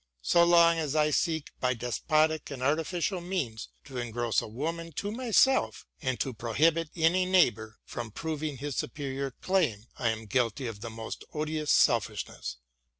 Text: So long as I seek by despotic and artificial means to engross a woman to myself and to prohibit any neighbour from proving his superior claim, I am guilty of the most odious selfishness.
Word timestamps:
So 0.23 0.43
long 0.43 0.79
as 0.79 0.95
I 0.95 1.11
seek 1.11 1.51
by 1.59 1.75
despotic 1.75 2.49
and 2.49 2.63
artificial 2.63 3.21
means 3.21 3.69
to 3.83 3.97
engross 3.99 4.41
a 4.41 4.47
woman 4.47 4.93
to 4.93 5.11
myself 5.11 5.85
and 6.01 6.19
to 6.21 6.33
prohibit 6.33 6.89
any 6.95 7.23
neighbour 7.25 7.77
from 7.85 8.09
proving 8.09 8.57
his 8.57 8.75
superior 8.75 9.29
claim, 9.29 9.85
I 9.99 10.09
am 10.09 10.25
guilty 10.25 10.65
of 10.65 10.81
the 10.81 10.89
most 10.89 11.23
odious 11.35 11.71
selfishness. 11.71 12.57